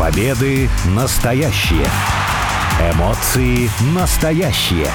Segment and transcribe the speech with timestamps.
[0.00, 1.84] Победы настоящие.
[2.94, 4.86] Эмоции настоящие.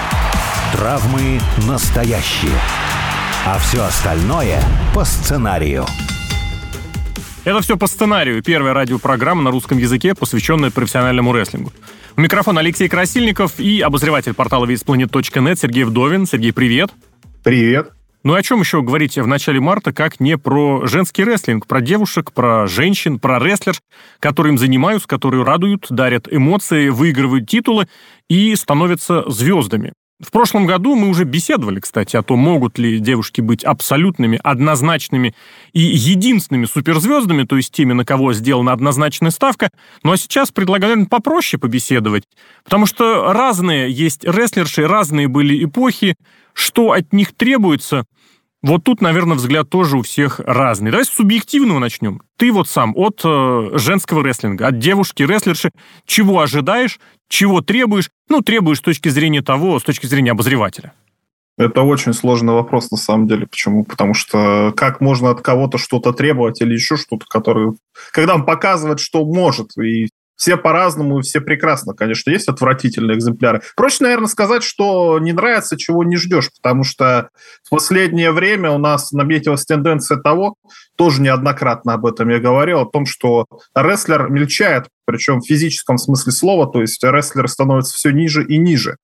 [0.73, 2.57] Травмы настоящие.
[3.45, 4.59] А все остальное
[4.95, 5.85] по сценарию.
[7.43, 8.41] Это все по сценарию.
[8.41, 11.71] Первая радиопрограмма на русском языке, посвященная профессиональному рестлингу.
[12.17, 16.25] У микрофона Алексей Красильников и обозреватель портала весьplanet.net Сергей Вдовин.
[16.25, 16.89] Сергей, привет.
[17.43, 17.94] Привет.
[18.25, 22.31] Ну о чем еще говорить в начале марта, как не про женский рестлинг, про девушек,
[22.33, 23.75] про женщин, про рестлер,
[24.19, 27.87] которым занимаются, которые радуют, дарят эмоции, выигрывают титулы
[28.27, 29.93] и становятся звездами.
[30.19, 35.35] В прошлом году мы уже беседовали, кстати, о том, могут ли девушки быть абсолютными, однозначными
[35.73, 39.69] и единственными суперзвездами, то есть теми, на кого сделана однозначная ставка.
[40.03, 42.23] Ну а сейчас предлагаю, наверное, попроще побеседовать,
[42.63, 46.15] потому что разные есть рестлерши, разные были эпохи,
[46.53, 48.05] что от них требуется,
[48.65, 50.89] вот тут, наверное, взгляд тоже у всех разный.
[50.89, 52.21] Давай с субъективного начнем.
[52.37, 55.69] Ты вот сам от э, женского рестлинга, от девушки-рестлерши,
[56.07, 58.09] чего ожидаешь, чего требуешь?
[58.27, 60.93] Ну, требуешь с точки зрения того, с точки зрения обозревателя.
[61.57, 63.45] Это очень сложный вопрос, на самом деле.
[63.45, 63.85] Почему?
[63.85, 67.75] Потому что как можно от кого-то что-то требовать или еще что-то, которое...
[68.11, 73.61] Когда он показывает, что может, и все по-разному, все прекрасно, конечно, есть отвратительные экземпляры.
[73.75, 77.29] Проще, наверное, сказать, что не нравится, чего не ждешь, потому что
[77.63, 80.55] в последнее время у нас наметилась тенденция того,
[80.97, 86.31] тоже неоднократно об этом я говорил, о том, что рестлер мельчает, причем в физическом смысле
[86.31, 88.97] слова, то есть рестлер становится все ниже и ниже.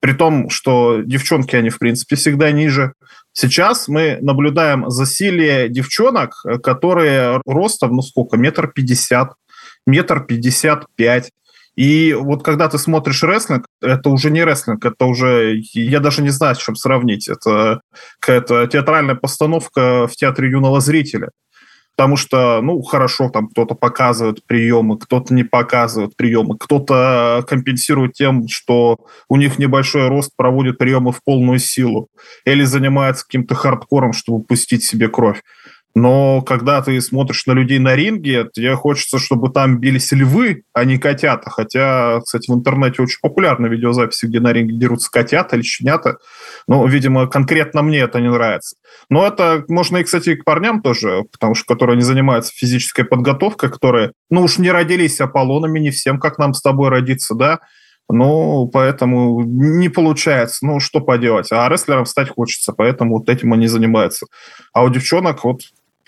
[0.00, 2.94] При том, что девчонки, они, в принципе, всегда ниже.
[3.32, 9.34] Сейчас мы наблюдаем засилие девчонок, которые ростом, ну сколько, метр пятьдесят,
[9.86, 11.30] метр пятьдесят пять.
[11.76, 16.30] И вот когда ты смотришь рестлинг, это уже не рестлинг, это уже, я даже не
[16.30, 17.28] знаю, с чем сравнить.
[17.28, 17.80] Это
[18.18, 21.30] какая-то театральная постановка в театре юного зрителя.
[21.96, 28.48] Потому что, ну, хорошо, там кто-то показывает приемы, кто-то не показывает приемы, кто-то компенсирует тем,
[28.48, 28.96] что
[29.28, 32.08] у них небольшой рост, проводит приемы в полную силу,
[32.46, 35.42] или занимается каким-то хардкором, чтобы пустить себе кровь.
[35.94, 40.84] Но когда ты смотришь на людей на ринге, тебе хочется, чтобы там бились львы, а
[40.84, 41.50] не котята.
[41.50, 46.18] Хотя, кстати, в интернете очень популярны видеозаписи, где на ринге дерутся котята или щенята.
[46.68, 48.76] Но, видимо, конкретно мне это не нравится.
[49.08, 53.70] Но это можно и, кстати, к парням тоже, потому что которые не занимаются физической подготовкой,
[53.70, 57.60] которые, ну уж не родились Аполлонами, не всем, как нам с тобой родиться, да,
[58.12, 60.66] ну, поэтому не получается.
[60.66, 61.52] Ну, что поделать.
[61.52, 64.26] А рестлером стать хочется, поэтому вот этим они занимаются.
[64.72, 65.60] А у девчонок вот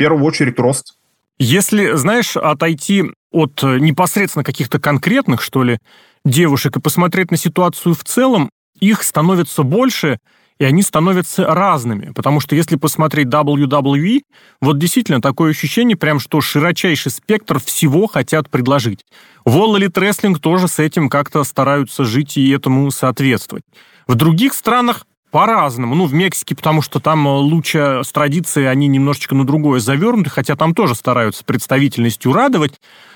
[0.03, 0.95] первую очередь рост.
[1.39, 5.79] Если, знаешь, отойти от э, непосредственно каких-то конкретных, что ли,
[6.25, 10.19] девушек и посмотреть на ситуацию в целом, их становится больше,
[10.59, 12.13] и они становятся разными.
[12.13, 14.23] Потому что если посмотреть WWE,
[14.61, 19.05] вот действительно такое ощущение, прям что широчайший спектр всего хотят предложить.
[19.47, 23.65] Elite Wrestling тоже с этим как-то стараются жить и этому соответствовать.
[24.09, 25.97] В других странах по-разному.
[25.97, 30.31] Ну, в Мексике, потому что там э, луча с традицией, они немножечко на другое завернуты,
[30.31, 32.75] хотя там тоже стараются представительностью радовать.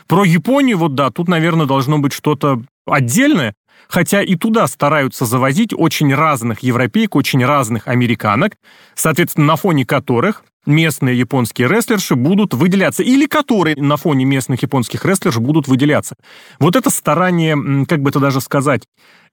[0.09, 3.54] Про Японию, вот да, тут, наверное, должно быть что-то отдельное,
[3.87, 8.54] хотя и туда стараются завозить очень разных европейк, очень разных американок,
[8.94, 15.04] соответственно, на фоне которых местные японские рестлерши будут выделяться, или которые на фоне местных японских
[15.04, 16.16] рестлерш будут выделяться.
[16.59, 18.83] Вот это старание, как бы это даже сказать,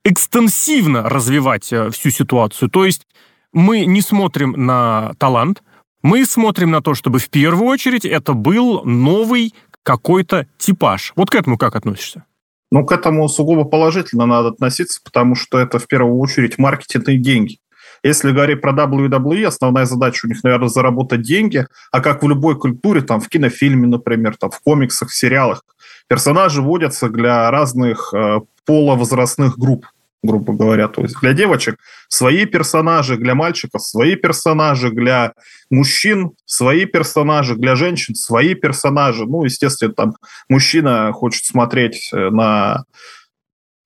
[0.03, 2.69] экстенсивно развивать э, всю ситуацию.
[2.69, 3.07] То есть
[3.51, 5.63] мы не смотрим на талант,
[6.01, 9.53] мы смотрим на то, чтобы в первую очередь это был новый
[9.83, 11.13] какой-то типаж.
[11.15, 12.25] Вот к этому как относишься?
[12.71, 17.17] Ну, к этому сугубо положительно надо относиться, потому что это в первую очередь маркетинг и
[17.17, 17.59] деньги.
[18.03, 22.57] Если говорить про WWE, основная задача у них, наверное, заработать деньги, а как в любой
[22.57, 25.63] культуре, там, в кинофильме, например, там, в комиксах, в сериалах,
[26.09, 29.85] персонажи вводятся для разных э, половозрастных групп
[30.23, 30.87] грубо говоря.
[30.87, 31.75] То есть для девочек
[32.07, 35.33] свои персонажи, для мальчиков свои персонажи, для
[35.69, 39.25] мужчин свои персонажи, для женщин свои персонажи.
[39.25, 40.13] Ну, естественно, там
[40.49, 42.85] мужчина хочет смотреть э, на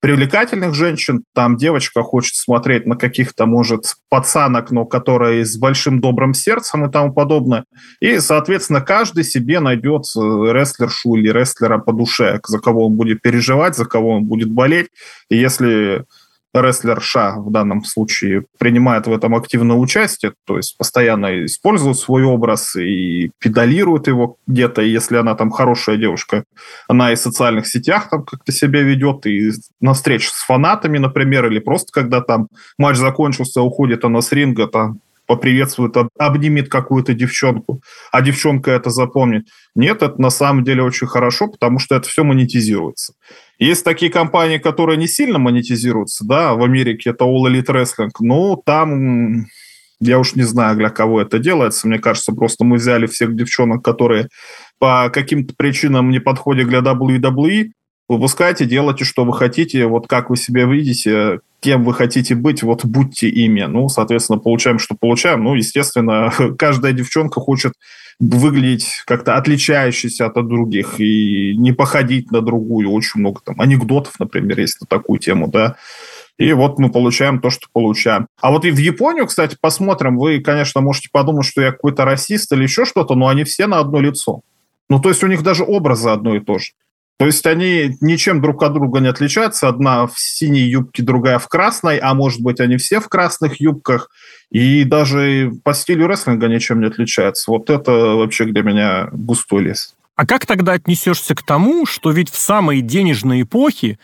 [0.00, 6.34] привлекательных женщин, там девочка хочет смотреть на каких-то, может, пацанок, но которые с большим добрым
[6.34, 7.64] сердцем и тому подобное.
[8.00, 10.20] И, соответственно, каждый себе найдет э,
[10.52, 14.88] рестлершу или рестлера по душе, за кого он будет переживать, за кого он будет болеть.
[15.30, 16.04] И если
[16.60, 22.24] рестлер Ша в данном случае принимает в этом активное участие, то есть постоянно использует свой
[22.24, 26.44] образ и педалирует его где-то, и если она там хорошая девушка,
[26.88, 29.50] она и в социальных сетях там как-то себя ведет, и
[29.80, 34.66] на встрече с фанатами, например, или просто когда там матч закончился, уходит она с ринга,
[34.66, 39.46] там поприветствует, обнимет какую-то девчонку, а девчонка это запомнит.
[39.74, 43.12] Нет, это на самом деле очень хорошо, потому что это все монетизируется.
[43.58, 48.60] Есть такие компании, которые не сильно монетизируются, да, в Америке это All Elite Wrestling, но
[48.64, 49.46] там
[50.00, 51.88] я уж не знаю, для кого это делается.
[51.88, 54.28] Мне кажется, просто мы взяли всех девчонок, которые
[54.78, 57.72] по каким-то причинам не подходят для WWE,
[58.08, 62.84] выпускайте, делайте, что вы хотите, вот как вы себя видите, кем вы хотите быть, вот
[62.84, 63.62] будьте ими.
[63.62, 65.42] Ну, соответственно, получаем, что получаем.
[65.42, 67.72] Ну, естественно, каждая девчонка хочет
[68.20, 72.90] выглядеть как-то отличающейся от других и не походить на другую.
[72.90, 75.76] Очень много там анекдотов, например, есть на такую тему, да.
[76.36, 78.28] И вот мы получаем то, что получаем.
[78.40, 80.18] А вот и в Японию, кстати, посмотрим.
[80.18, 83.80] Вы, конечно, можете подумать, что я какой-то расист или еще что-то, но они все на
[83.80, 84.42] одно лицо.
[84.88, 86.72] Ну, то есть у них даже образы одно и то же.
[87.18, 89.66] То есть они ничем друг от друга не отличаются.
[89.68, 94.10] Одна в синей юбке, другая в красной, а может быть они все в красных юбках.
[94.50, 97.50] И даже по стилю рестлинга ничем не отличаются.
[97.50, 99.94] Вот это вообще для меня густой лес.
[100.14, 103.98] А как тогда отнесешься к тому, что ведь в самые денежные эпохи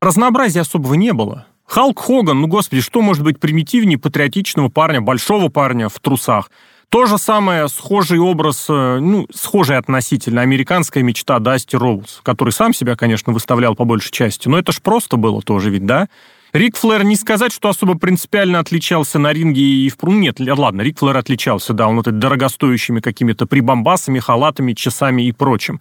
[0.00, 1.46] разнообразия особого не было?
[1.66, 6.50] Халк Хоган, ну господи, что может быть примитивнее патриотичного парня, большого парня в трусах?
[6.92, 12.74] То же самое, схожий образ, э, ну, схожая относительно американская мечта Дасти Роуз, который сам
[12.74, 16.08] себя, конечно, выставлял по большей части, но это ж просто было тоже ведь, да?
[16.52, 19.96] Рик Флэр не сказать, что особо принципиально отличался на ринге и в...
[20.06, 25.80] Нет, ладно, Рик Флэр отличался, да, он вот дорогостоящими какими-то прибамбасами, халатами, часами и прочим.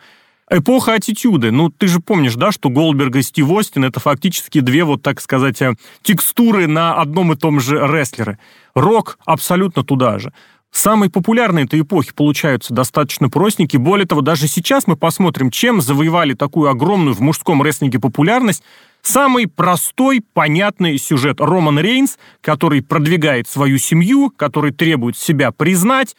[0.49, 1.51] Эпоха аттитюды.
[1.51, 5.21] Ну, ты же помнишь, да, что Голдберг и Стив Остин— это фактически две, вот так
[5.21, 8.37] сказать, э, текстуры на одном и том же рестлере.
[8.75, 10.33] Рок абсолютно туда же.
[10.71, 13.79] Самые популярные этой эпохи получаются достаточно простенькие.
[13.79, 18.63] Более того, даже сейчас мы посмотрим, чем завоевали такую огромную в мужском рестлинге популярность.
[19.01, 21.41] Самый простой, понятный сюжет.
[21.41, 26.15] Роман Рейнс, который продвигает свою семью, который требует себя признать,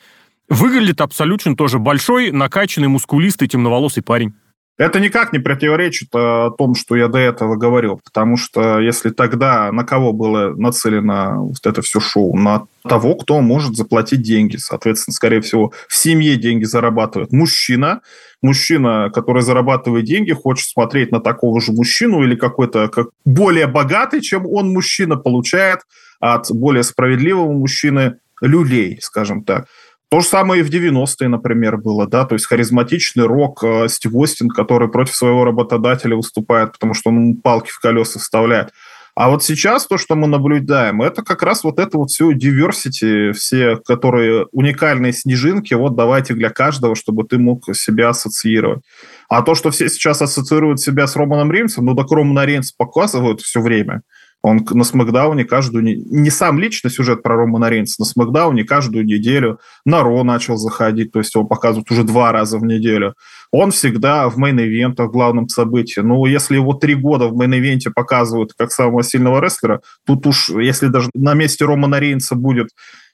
[0.48, 4.34] выглядит абсолютно тоже большой, накачанный, мускулистый, темноволосый парень.
[4.82, 9.70] Это никак не противоречит э, том, что я до этого говорил, потому что если тогда
[9.70, 12.36] на кого было нацелено вот это все шоу?
[12.36, 14.56] На того, кто может заплатить деньги.
[14.56, 18.00] Соответственно, скорее всего, в семье деньги зарабатывает мужчина.
[18.42, 24.20] Мужчина, который зарабатывает деньги, хочет смотреть на такого же мужчину или какой-то как более богатый,
[24.20, 25.82] чем он мужчина, получает
[26.18, 29.66] от более справедливого мужчины люлей, скажем так.
[30.12, 34.14] То же самое и в 90-е, например, было, да, то есть харизматичный рок э, Стив
[34.14, 38.74] Остин, который против своего работодателя выступает, потому что он палки в колеса вставляет.
[39.14, 43.32] А вот сейчас то, что мы наблюдаем, это как раз вот это вот все diversity,
[43.32, 48.82] все, которые уникальные снежинки, вот давайте для каждого, чтобы ты мог себя ассоциировать.
[49.30, 53.40] А то, что все сейчас ассоциируют себя с Романом Рейнсом, ну так Романа Рейнс показывают
[53.40, 54.02] все время–
[54.42, 55.84] он на Смакдауне каждую...
[55.84, 61.12] Не сам лично сюжет про Романа Рейнса, на Смакдауне каждую неделю на Raw начал заходить,
[61.12, 63.14] то есть его показывают уже два раза в неделю.
[63.52, 66.00] Он всегда в мейн-ивентах, в главном событии.
[66.00, 70.88] Ну, если его три года в мейн-ивенте показывают как самого сильного рестлера, тут уж, если
[70.88, 72.68] даже на месте Романа Рейнса будет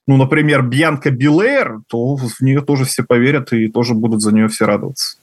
[0.09, 4.49] ну, например, Бьянка Билейр, то в нее тоже все поверят и тоже будут за нее
[4.49, 5.18] все радоваться.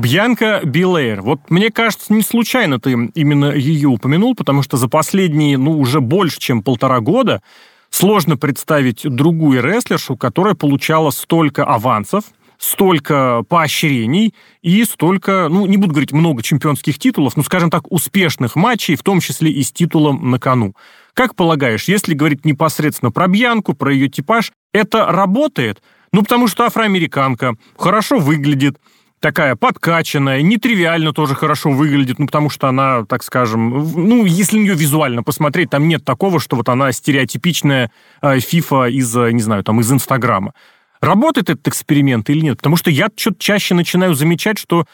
[0.00, 1.20] Бьянка Билейр.
[1.20, 6.00] Вот мне кажется, не случайно ты именно ее упомянул, потому что за последние, ну, уже
[6.00, 7.42] больше, чем полтора года
[7.90, 12.24] сложно представить другую рестлершу, которая получала столько авансов,
[12.56, 18.56] столько поощрений и столько, ну, не буду говорить много чемпионских титулов, но, скажем так, успешных
[18.56, 20.74] матчей, в том числе и с титулом на кону.
[21.12, 25.82] Как полагаешь, если говорить непосредственно про Бьянку, про ее типаж, это работает?
[26.12, 28.78] Ну, потому что афроамериканка, хорошо выглядит,
[29.20, 34.62] такая подкачанная, нетривиально тоже хорошо выглядит, ну, потому что она, так скажем, ну, если на
[34.62, 37.90] нее визуально посмотреть, там нет такого, что вот она стереотипичная
[38.22, 40.54] э, фифа из, э, не знаю, там, из Инстаграма.
[41.00, 42.56] Работает этот эксперимент или нет?
[42.56, 44.86] Потому что я что-то чаще начинаю замечать, что,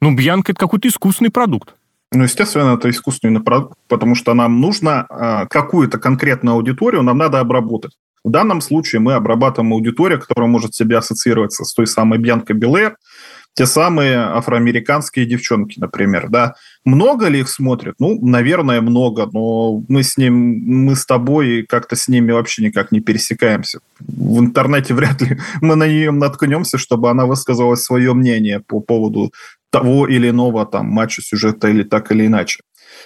[0.00, 1.74] ну, Бьянка— это какой-то искусственный продукт.
[2.12, 7.38] Ну, естественно, это искусственный продукт, потому что нам нужно э, какую-то конкретную аудиторию, нам надо
[7.40, 7.92] обработать.
[8.24, 12.96] В данном случае мы обрабатываем аудиторию, которая может себя ассоциироваться с той самой Бьянкой Белэр,
[13.58, 16.54] те самые афроамериканские девчонки, например, да.
[16.84, 17.96] Много ли их смотрят?
[17.98, 20.34] Ну, наверное, много, но мы с ним,
[20.86, 23.80] мы с тобой как-то с ними вообще никак не пересекаемся.
[23.98, 29.32] В интернете вряд ли мы на нее наткнемся, чтобы она высказала свое мнение по поводу
[29.70, 32.60] того или иного там матча, сюжета или так или иначе.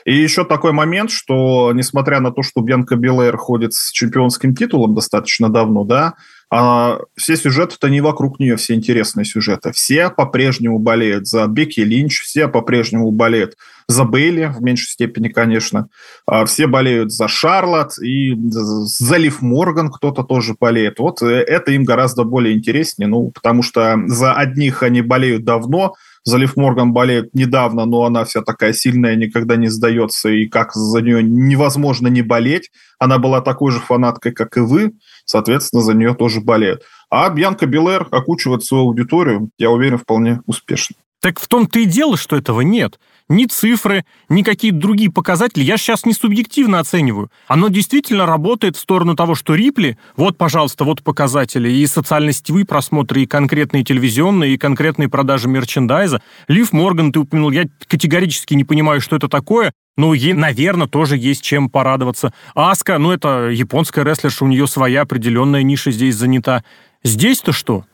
[0.05, 4.95] И еще такой момент, что несмотря на то, что Бьянка Белэр ходит с чемпионским титулом
[4.95, 6.13] достаточно давно, да,
[6.55, 9.73] а все сюжеты-то не вокруг нее, все интересные сюжеты.
[9.73, 13.57] Все по-прежнему болеют за Бекки Линч, все по-прежнему болеют
[13.89, 15.89] за Бейли, в меньшей степени, конечно.
[16.27, 20.99] А все болеют за Шарлот и за Лив Морган кто-то тоже болеет.
[20.99, 25.95] Вот э, это им гораздо более интереснее, ну, потому что за одних они болеют давно,
[26.25, 30.73] за Лив Морган болеет недавно, но она вся такая сильная, никогда не сдается, и как
[30.73, 32.71] за нее невозможно не болеть.
[32.99, 34.93] Она была такой же фанаткой, как и вы,
[35.25, 36.83] соответственно, за нее тоже болеют.
[37.11, 40.97] А Бьянка Белэр окучивает свою аудиторию, я уверен, вполне успешно.
[41.23, 42.99] Так в том-то и дело, что этого нет
[43.33, 45.65] ни цифры, ни какие-то другие показатели.
[45.65, 47.31] Я сейчас не субъективно оцениваю.
[47.49, 53.23] Оно действительно работает в сторону того, что Рипли, вот, пожалуйста, вот показатели, и социально-сетевые просмотры,
[53.23, 56.23] и конкретные телевизионные, и конкретные продажи мерчендайза.
[56.49, 61.17] Лив Морган ты упомянул, я категорически не понимаю, что это такое, но ей, наверное, тоже
[61.17, 62.33] есть чем порадоваться.
[62.55, 66.65] Аска, ну, это японская рестлерша, у нее своя определенная ниша здесь занята.
[67.03, 67.85] Здесь-то что?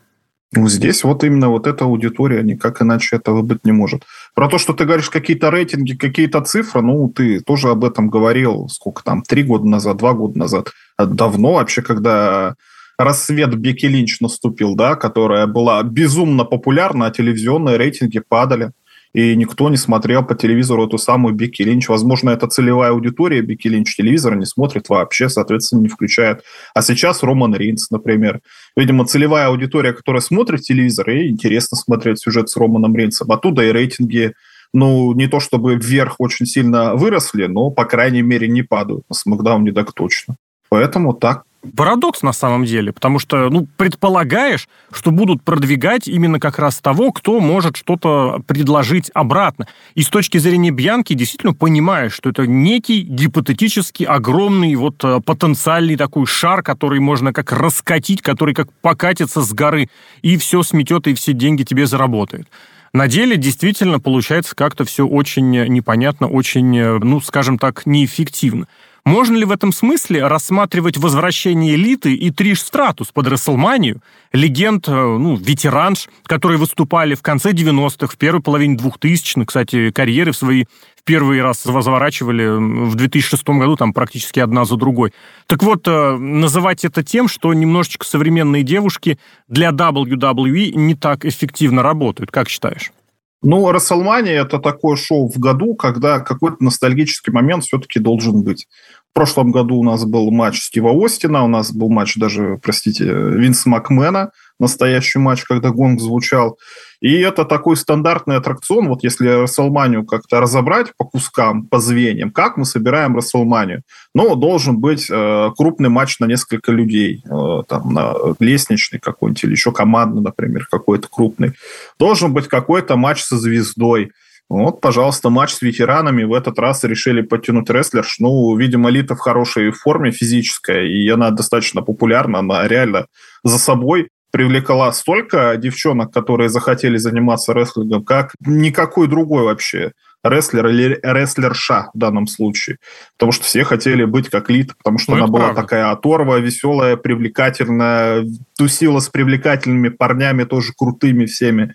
[0.55, 4.05] Здесь вот именно вот эта аудитория, никак иначе этого быть не может.
[4.35, 8.69] Про то, что ты говоришь какие-то рейтинги, какие-то цифры, ну, ты тоже об этом говорил,
[8.69, 10.73] сколько там, три года назад, два года назад.
[10.99, 12.55] Давно вообще, когда
[12.99, 18.73] рассвет Бекки Линч наступил, да, которая была безумно популярна, а телевизионные рейтинги падали
[19.13, 21.89] и никто не смотрел по телевизору эту самую Бекки Линч.
[21.89, 26.43] Возможно, это целевая аудитория Бекки Линч телевизора не смотрит вообще, соответственно, не включает.
[26.75, 28.41] А сейчас Роман Ринс, например.
[28.77, 33.31] Видимо, целевая аудитория, которая смотрит телевизор, и интересно смотреть сюжет с Романом Ринсом.
[33.33, 34.35] Оттуда и рейтинги
[34.75, 39.05] ну, не то чтобы вверх очень сильно выросли, но, по крайней мере, не падают.
[39.09, 40.37] На Смакдауне так точно.
[40.69, 41.45] Поэтому так
[41.77, 47.13] Парадокс на самом деле, потому что, ну, предполагаешь, что будут продвигать именно как раз того,
[47.13, 49.67] кто может что-то предложить обратно.
[49.95, 55.97] И с точки зрения Бьянки действительно понимаешь, что это некий гипотетически огромный вот э, потенциальный
[55.97, 59.89] такой шар, который можно как раскатить, который как покатится с горы,
[60.23, 62.49] и все сметет, и все деньги тебе заработает.
[62.93, 68.67] На деле действительно получается как-то все очень непонятно, очень, э, ну, скажем так, неэффективно.
[69.05, 74.03] Можно ли в этом смысле рассматривать возвращение элиты и Триш Стратус под Расселманию,
[74.33, 80.33] легенд, э, ну, ветеранш, которые выступали в конце 90-х, в первой половине 2000-х, кстати, карьеры
[80.33, 80.65] свои
[80.97, 82.49] в первый раз разворачивали
[82.89, 85.15] в 2006 году, там практически одна за другой.
[85.47, 91.83] Так вот, э, называть это тем, что немножечко современные девушки для WWE не так эффективно
[91.83, 92.93] работают, как считаешь?
[93.41, 98.67] Ну, Расселмания– это такое шоу в году, когда какой-то ностальгический момент все-таки должен быть.
[99.11, 103.05] В прошлом году у нас был матч Стива Остина, у нас был матч даже, простите,
[103.05, 106.59] Винса Макмена, настоящий матч, когда гонг звучал.
[107.01, 112.57] И это такой стандартный аттракцион, вот если Расселманию как-то разобрать по кускам, по звеньям, как
[112.57, 113.83] мы собираем Расселманию.
[114.15, 119.53] Но должен быть э, крупный матч на несколько людей, э, там, на лестничный какой-нибудь или
[119.53, 121.53] еще командный, например, какой-то крупный.
[122.01, 124.11] Должен быть какой-то матч со звездой.
[124.49, 126.25] Вот, пожалуйста, матч с ветеранами.
[126.25, 128.19] В этот раз решили подтянуть рестлерш.
[128.19, 132.39] Ну, видимо, Лита в хорошей форме физическая, и она достаточно популярна.
[132.39, 133.07] Она реально
[133.45, 139.93] за собой привлекла столько девчонок, которые захотели заниматься рестлингом, как никакой другой вообще
[140.25, 142.79] рестлер или рестлерша в данном случае.
[143.17, 145.63] Потому что все хотели быть как Лита, потому что ну, она была правда.
[145.63, 151.75] такая оторва, веселая, привлекательная, тусила с привлекательными парнями, тоже крутыми всеми.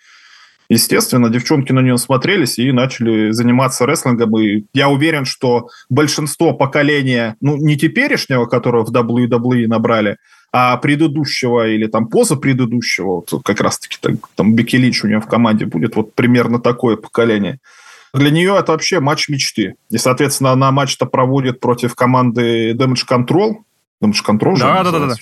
[0.70, 4.38] Естественно, девчонки на нее смотрелись и начали заниматься рестлингом.
[4.39, 10.17] И я уверен, что большинство поколения, ну, не теперешнего, которого в WWE набрали,
[10.51, 15.20] а предыдущего или там поза предыдущего, вот как раз-таки там, там Бекки Линч у нее
[15.20, 17.60] в команде будет вот примерно такое поколение.
[18.13, 19.74] Для нее это вообще матч мечты.
[19.89, 23.55] И, соответственно, она матч-то проводит против команды Damage Control.
[24.03, 25.13] Damage Control да, же да, да, да.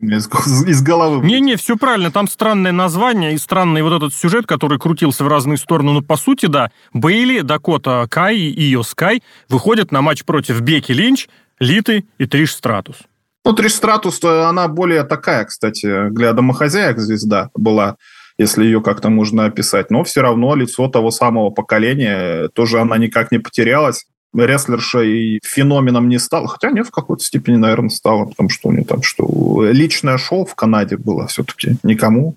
[0.00, 0.28] Из,
[0.66, 1.26] из головы.
[1.26, 2.10] Не-не, все правильно.
[2.10, 5.92] Там странное название и странный вот этот сюжет, который крутился в разные стороны.
[5.92, 10.92] Но по сути, да, Бейли, Дакота Кай и ее Скай выходят на матч против Беки
[10.92, 11.28] Линч,
[11.58, 12.96] Литы и Триш Стратус.
[13.44, 17.96] Ну, Триш Стратус, она более такая, кстати, для домохозяек звезда была,
[18.36, 19.90] если ее как-то можно описать.
[19.90, 24.06] Но все равно лицо того самого поколения, тоже она никак не потерялась
[24.46, 26.48] рестлерша и феноменом не стала.
[26.48, 30.44] Хотя нет, в какой-то степени, наверное, стала, потому что у нее там что личное шоу
[30.44, 31.76] в Канаде было все-таки.
[31.82, 32.36] Никому,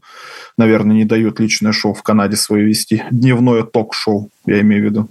[0.57, 3.03] наверное, не дают личное шоу в Канаде свое вести.
[3.11, 5.09] Дневное ток-шоу, я имею в виду.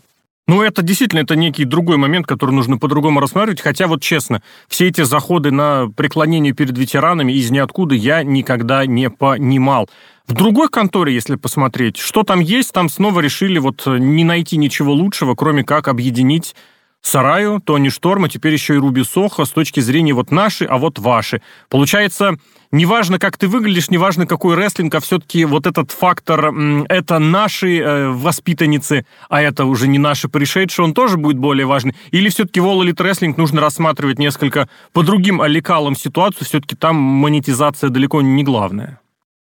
[0.51, 3.61] Ну, это действительно это некий другой момент, который нужно по-другому рассматривать.
[3.61, 9.11] Хотя, вот честно, все эти заходы на преклонение перед ветеранами из ниоткуда я никогда не
[9.11, 9.89] понимал.
[10.27, 14.93] В другой конторе, если посмотреть, что там есть, там снова решили вот не найти ничего
[14.93, 16.57] лучшего, кроме как объединить
[17.03, 20.99] Сараю, Тони Шторма, теперь еще и Руби Сохо с точки зрения вот наши, а вот
[20.99, 21.41] ваши.
[21.71, 22.37] Получается,
[22.73, 26.55] неважно, как ты выглядишь, неважно, какой рестлинг, а все-таки вот этот фактор,
[26.89, 31.97] это наши э, воспитанницы, а это уже не наши пришедшие, он тоже будет более важный?
[32.11, 37.89] Или все-таки в All Elite нужно рассматривать несколько по другим лекалам ситуацию, все-таки там монетизация
[37.89, 39.01] далеко не главная?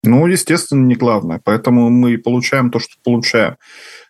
[0.04, 1.40] Ну, естественно, не главное.
[1.44, 3.58] Поэтому мы получаем то, что получаем.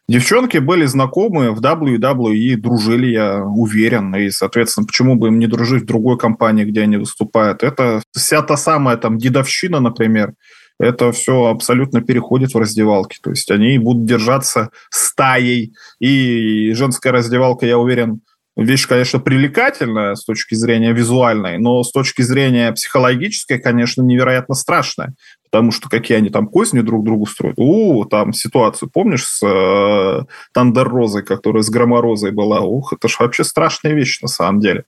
[0.08, 4.14] Девчонки были знакомы в WWE, дружили, я уверен.
[4.16, 7.64] И, соответственно, почему бы им не дружить в другой компании, где они выступают?
[7.64, 10.34] Это вся та самая там дедовщина, например,
[10.80, 13.20] это все абсолютно переходит в раздевалки.
[13.22, 15.74] То есть они будут держаться стаей.
[16.00, 18.22] И женская раздевалка, я уверен,
[18.56, 25.14] вещь, конечно, привлекательная с точки зрения визуальной, но с точки зрения психологической, конечно, невероятно страшная
[25.52, 27.56] потому что какие они там козни друг другу строят.
[27.58, 32.62] У, там ситуацию, помнишь, с э, Тандер Розой, которая с Громорозой была?
[32.62, 34.86] Ух, это ж вообще страшная вещь на самом деле.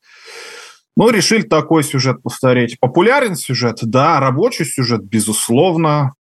[0.96, 2.80] Ну, решили такой сюжет повторить.
[2.80, 3.80] Популярен сюжет?
[3.82, 4.20] Да.
[4.20, 5.04] Рабочий сюжет?
[5.04, 6.14] Безусловно.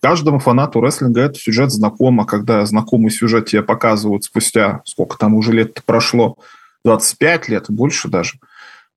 [0.00, 5.34] Каждому фанату рестлинга этот сюжет знаком, а когда знакомый сюжет тебе показывают спустя, сколько там
[5.34, 6.36] уже лет прошло,
[6.84, 8.38] 25 лет, больше даже,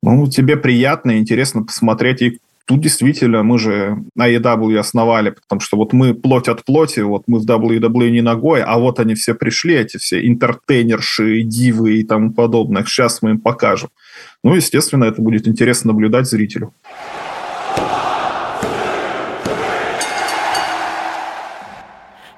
[0.03, 2.21] ну, тебе приятно и интересно посмотреть.
[2.21, 7.23] И Тут действительно мы же AEW основали, потому что вот мы плоть от плоти, вот
[7.25, 12.03] мы в WWE не ногой, а вот они все пришли, эти все интертейнерши, дивы и
[12.03, 12.83] тому подобное.
[12.83, 13.89] Сейчас мы им покажем.
[14.43, 16.73] Ну, естественно, это будет интересно наблюдать зрителю.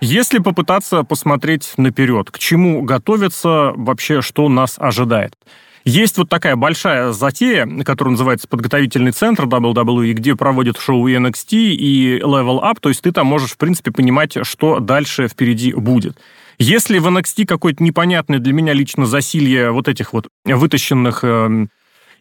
[0.02, 5.34] Если попытаться посмотреть наперед, к чему готовиться, вообще что нас ожидает–
[5.86, 12.20] есть вот такая большая затея, которая называется подготовительный центр WWE, где проводят шоу NXT, и
[12.20, 16.18] Level Up, то есть ты там можешь, в принципе, понимать, что дальше впереди будет.
[16.58, 21.68] Если в NXT какое-то непонятное для меня лично засилье вот этих вот вытащенных э,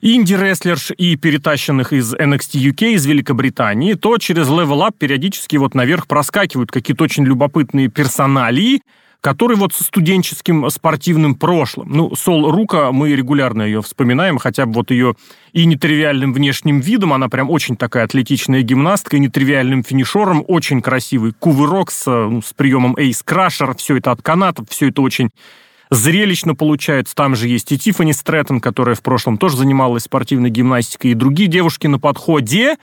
[0.00, 6.06] инди-рестлерш и перетащенных из NXT UK, из Великобритании, то через Level Up периодически вот наверх
[6.06, 8.82] проскакивают какие-то очень любопытные персоналии,
[9.20, 11.90] который вот со студенческим спортивным прошлым.
[11.90, 15.16] Ну, Сол Рука, мы регулярно ее вспоминаем, хотя бы вот ее
[15.52, 21.32] и нетривиальным внешним видом, она прям очень такая атлетичная гимнастка, и нетривиальным финишером, очень красивый
[21.32, 25.30] кувырок с, ну, с приемом Эйс Крашер, все это от канатов, все это очень
[25.90, 27.14] зрелищно получается.
[27.14, 31.48] Там же есть и Тиффани Стрэттон, которая в прошлом тоже занималась спортивной гимнастикой, и другие
[31.48, 32.76] девушки на подходе.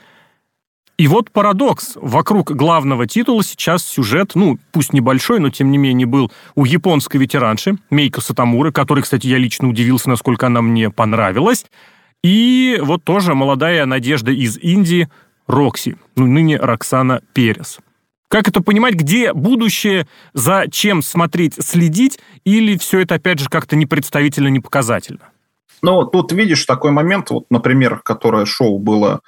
[0.98, 1.92] И вот парадокс.
[1.96, 7.18] Вокруг главного титула сейчас сюжет, ну, пусть небольшой, но тем не менее был у японской
[7.18, 11.66] ветеранши Мейко Сатамуры, который, кстати, я лично удивился, насколько она мне понравилась.
[12.24, 15.08] И вот тоже молодая надежда из Индии
[15.46, 17.78] Рокси, ну, ныне Роксана Перес.
[18.28, 23.76] Как это понимать, где будущее, за чем смотреть, следить, или все это, опять же, как-то
[23.76, 25.30] непредставительно, не показательно?
[25.82, 29.20] Ну, тут видишь такой момент, вот, например, которое шоу было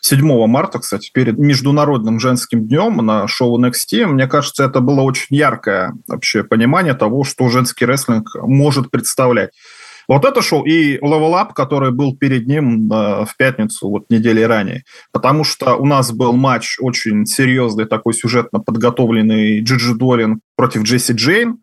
[0.00, 5.36] 7 марта, кстати, перед Международным женским днем на шоу NXT, мне кажется, это было очень
[5.36, 9.50] яркое вообще понимание того, что женский рестлинг может представлять.
[10.08, 14.84] Вот это шоу и Up, который был перед ним э, в пятницу, вот недели ранее.
[15.12, 21.12] Потому что у нас был матч очень серьезный, такой сюжетно подготовленный Джиджи Долин против Джесси
[21.12, 21.58] Джейн.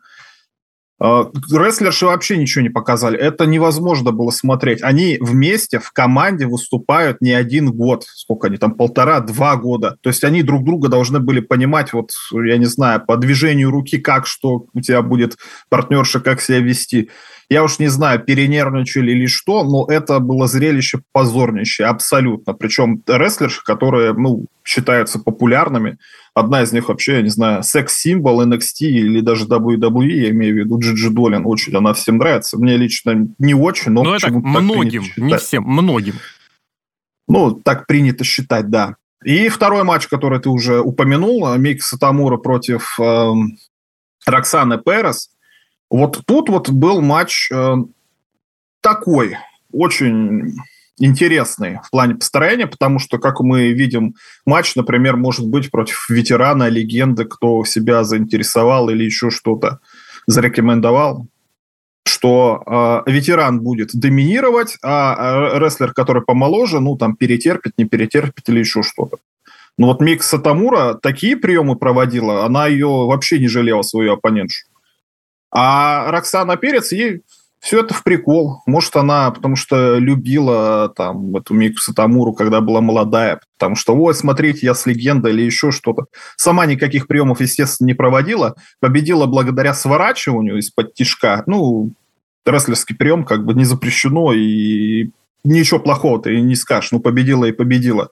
[1.06, 3.20] А, рестлерши вообще ничего не показали.
[3.20, 4.82] Это невозможно было смотреть.
[4.82, 8.06] Они вместе в команде выступают не один год.
[8.06, 9.98] Сколько они там, полтора-два года.
[10.00, 13.98] То есть они друг друга должны были понимать, вот, я не знаю, по движению руки,
[13.98, 15.36] как, что у тебя будет
[15.68, 17.10] партнерша, как себя вести.
[17.50, 22.54] Я уж не знаю, перенервничали или что, но это было зрелище позорнейшее, абсолютно.
[22.54, 25.98] Причем рестлерши, которые, ну, считаются популярными,
[26.36, 30.58] Одна из них вообще, я не знаю, секс-символ NXT или даже WWE, я имею в
[30.58, 32.58] виду Джиджи Долин, очень она всем нравится.
[32.58, 34.04] Мне лично не очень, но...
[34.04, 36.16] Ну, это многим, не всем, многим.
[37.28, 38.96] Ну, так принято считать, да.
[39.24, 43.32] И второй матч, который ты уже упомянул, Мик Сатамура против э,
[44.26, 45.30] Роксаны Перес.
[45.90, 47.76] Вот тут вот был матч э,
[48.82, 49.38] такой,
[49.72, 50.56] очень
[51.00, 56.70] интересный в плане построения, потому что, как мы видим, матч, например, может быть против ветерана,
[56.70, 59.80] легенды, кто себя заинтересовал или еще что-то
[60.28, 61.28] зарекомендовал,
[62.06, 68.60] что э, ветеран будет доминировать, а рестлер, который помоложе, ну, там, перетерпит, не перетерпит или
[68.60, 69.18] еще что-то.
[69.78, 74.68] Но вот Мик Сатамура такие приемы проводила, она ее вообще не жалела, свою оппонентшу.
[75.52, 77.22] А Роксана Перец ей
[77.64, 78.62] все это в прикол.
[78.66, 84.14] Может, она потому что любила там эту Мику Сатамуру, когда была молодая, потому что, ой,
[84.14, 86.08] смотрите, я с легендой или еще что-то.
[86.36, 88.56] Сама никаких приемов, естественно, не проводила.
[88.82, 91.44] Победила благодаря сворачиванию из-под тишка.
[91.46, 91.94] Ну,
[92.46, 95.12] рестлерский прием как бы не запрещено, и
[95.46, 96.92] ничего плохого ты не скажешь.
[96.92, 98.10] Ну, победила и победила.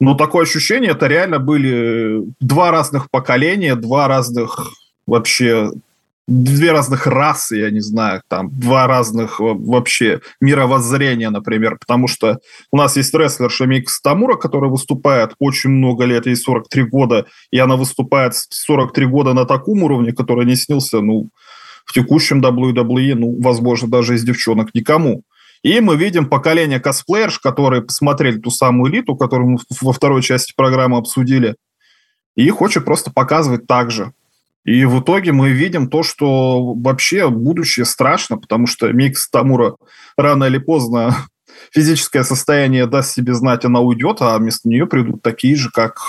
[0.00, 4.72] Но такое ощущение, это реально были два разных поколения, два разных
[5.06, 5.72] вообще
[6.28, 12.38] две разных расы, я не знаю, там, два разных вообще мировоззрения, например, потому что
[12.70, 17.58] у нас есть рестлер Шамик Тамура, который выступает очень много лет, ей 43 года, и
[17.58, 21.30] она выступает 43 года на таком уровне, который не снился, ну,
[21.86, 25.22] в текущем WWE, ну, возможно, даже из девчонок никому.
[25.62, 30.52] И мы видим поколение косплеерш, которые посмотрели ту самую элиту, которую мы во второй части
[30.54, 31.56] программы обсудили,
[32.36, 34.12] и хочет просто показывать так же.
[34.68, 39.76] И в итоге мы видим то, что вообще будущее страшно, потому что Микс Тамура
[40.18, 41.16] рано или поздно
[41.72, 46.02] физическое состояние даст себе знать, она уйдет, а вместо нее придут такие же, как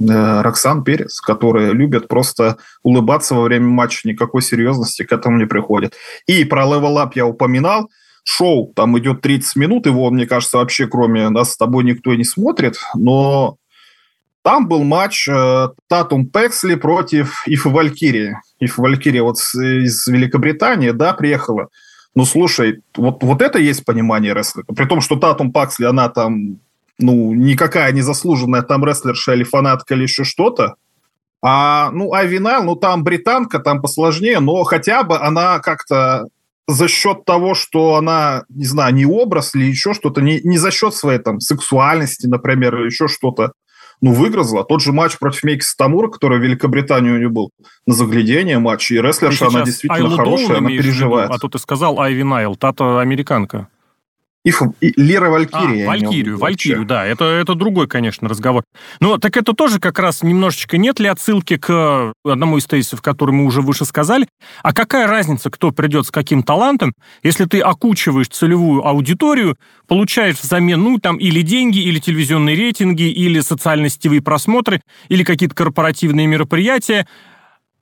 [0.00, 5.46] э, Роксан Перес, которые любят просто улыбаться во время матча, никакой серьезности к этому не
[5.46, 5.94] приходит.
[6.26, 7.90] И про Up я упоминал,
[8.24, 12.24] шоу там идет 30 минут, его, мне кажется, вообще кроме нас с тобой никто не
[12.24, 13.56] смотрит, но
[14.42, 18.36] там был матч э, Татум Пексли против Ифа Валькирии.
[18.60, 21.68] Ифа Валькирия вот из Великобритании, да, приехала.
[22.14, 24.74] Ну, слушай, вот, вот это есть понимание рестлинга.
[24.74, 26.58] При том, что Татум Паксли, она там,
[26.98, 30.74] ну, никакая не заслуженная там рестлерша или фанатка или еще что-то.
[31.40, 36.26] А, ну, Айви Найл, ну, там британка, там посложнее, но хотя бы она как-то
[36.66, 40.70] за счет того, что она, не знаю, не образ или еще что-то, не, не за
[40.70, 43.52] счет своей там сексуальности, например, или еще что-то,
[44.00, 44.64] ну, выгрызла.
[44.64, 47.50] Тот же матч против Мейкиса Тамура, который в Великобритании у него был,
[47.86, 48.90] на заглядение матч.
[48.90, 51.30] И рестлерша, она действительно Айлу хорошая, Доун она переживает.
[51.30, 53.68] а тут ты сказал Айви Найл, та-то американка.
[54.44, 55.84] И, и Лера Валькирия.
[55.84, 57.04] А, Валькирию, Валькирию, да.
[57.04, 58.62] Это, это другой, конечно, разговор.
[59.00, 63.32] Но так это тоже как раз немножечко нет ли отсылки к одному из тезисов, который
[63.32, 64.26] мы уже выше сказали.
[64.62, 70.82] А какая разница, кто придет с каким талантом, если ты окучиваешь целевую аудиторию, получаешь взамен,
[70.82, 77.06] ну, там, или деньги, или телевизионные рейтинги, или социально-сетевые просмотры, или какие-то корпоративные мероприятия,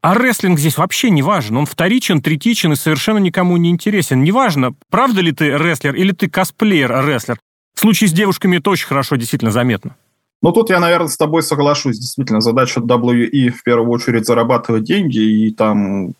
[0.06, 1.56] а рестлинг здесь вообще не важен.
[1.56, 4.22] Он вторичен, третичен и совершенно никому не интересен.
[4.22, 7.40] Неважно, правда ли ты рестлер или ты косплеер-рестлер.
[7.74, 9.96] В случае с девушками это очень хорошо действительно заметно.
[10.42, 11.98] Ну, тут я, наверное, с тобой соглашусь.
[11.98, 15.18] Действительно, задача WE в первую очередь зарабатывать деньги.
[15.18, 16.14] И там,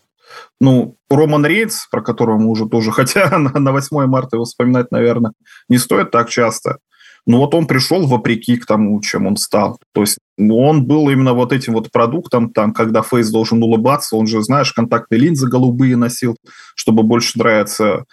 [0.61, 5.31] ну, Роман Рейнс, про которого мы уже тоже, хотя на 8 марта его вспоминать, наверное,
[5.69, 6.79] не стоит так часто.
[7.27, 9.81] Но вот он пришел вопреки к тому, чем он стал.
[9.93, 14.27] То есть он был именно вот этим вот продуктом, там, когда Фейс должен улыбаться, он
[14.27, 16.37] же, знаешь, контактные линзы голубые носил,
[16.77, 18.05] чтобы больше нравиться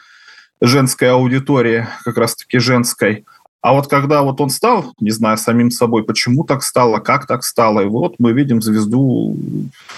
[0.61, 3.25] женской аудитории, как раз-таки женской.
[3.61, 7.43] А вот когда вот он стал, не знаю, самим собой, почему так стало, как так
[7.43, 9.37] стало, и вот мы видим звезду,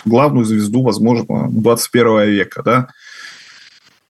[0.05, 2.87] главную звезду, возможно, 21 века, да,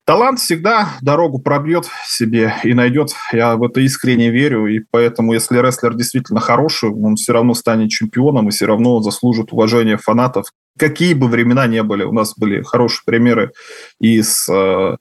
[0.06, 3.10] Талант всегда дорогу пробьет себе и найдет.
[3.34, 4.68] Я в это искренне верю.
[4.68, 9.52] И поэтому, если рестлер действительно хороший, он все равно станет чемпионом и все равно заслужит
[9.52, 10.46] уважения фанатов.
[10.78, 13.52] Какие бы времена не были, у нас были хорошие примеры
[14.00, 14.98] и с э,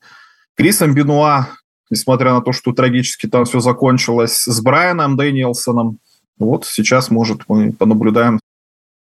[0.56, 1.48] Крисом Бенуа,
[1.90, 5.98] несмотря на то, что трагически там все закончилось, с Брайаном Дэниелсоном.
[6.38, 8.40] Вот сейчас, может, мы понаблюдаем,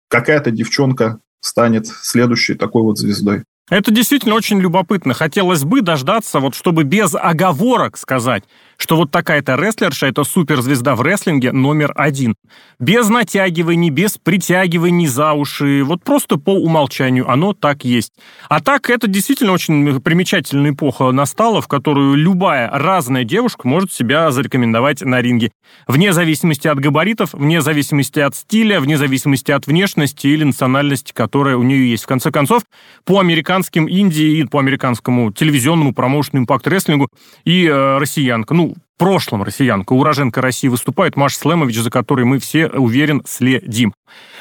[0.09, 3.45] какая-то девчонка станет следующей такой вот звездой.
[3.69, 5.13] Это действительно очень любопытно.
[5.13, 8.45] Хотелось бы дождаться, вот чтобы без оговорок сказать,
[8.77, 12.35] что вот такая-то рестлерша– это суперзвезда в рестлинге номер один.
[12.79, 18.13] Без натягиваний, без притягиваний за уши, вот просто по умолчанию оно так есть.
[18.49, 24.31] А так, это действительно очень примечательная эпоха настала, в которую любая разная девушка может себя
[24.31, 25.53] зарекомендовать на ринге.
[25.87, 31.57] Вне зависимости от габаритов, вне зависимости от стиля, вне зависимости от внешности или национальности, которая
[31.57, 32.05] у нее есть.
[32.05, 32.63] В конце концов,
[33.05, 37.09] по американским Индии и по американскому телевизионному промоушену импакт-рестлингу
[37.45, 38.55] и э, россиянка.
[38.55, 38.66] Ну,
[38.97, 43.95] прошлом россиянка, уроженка России выступает, Маша Слемович, за которой мы все, уверен, следим.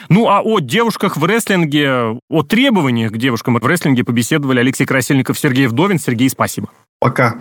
[0.10, 5.40] Ну, а о девушках в рестлинге, о требованиях к девушкам в рестлинге побеседовали Алексей Красильников,
[5.40, 6.00] Сергей Вдовин.
[6.00, 6.70] Сергей, спасибо.
[7.00, 7.36] Пока.